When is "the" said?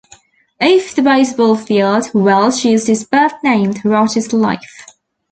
0.95-1.01